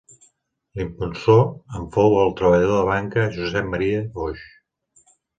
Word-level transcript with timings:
L'impulsor 0.77 1.41
en 1.79 1.83
fou 1.97 2.15
el 2.21 2.33
treballador 2.39 2.79
de 2.81 2.87
banca 2.87 3.25
Josep 3.35 3.69
Maria 3.75 4.01
Foix. 4.15 4.41